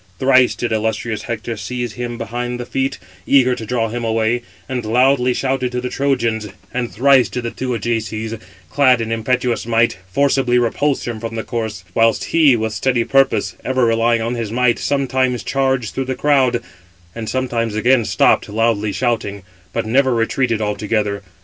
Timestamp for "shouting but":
18.91-19.85